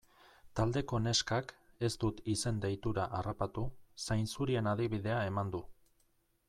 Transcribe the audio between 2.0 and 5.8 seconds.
dut izen-deitura harrapatu, zainzurien adibidea eman du.